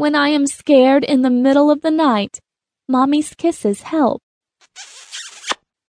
When 0.00 0.14
I 0.14 0.30
am 0.30 0.46
scared 0.46 1.04
in 1.04 1.20
the 1.20 1.28
middle 1.28 1.70
of 1.70 1.82
the 1.82 1.90
night, 1.90 2.38
Mommy's 2.88 3.34
kisses 3.34 3.82
help. 3.82 4.22